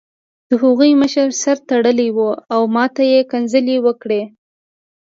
[0.49, 2.17] د هغوی مشر سر تړلی و
[2.53, 4.21] او ماته یې کنځلې وکړې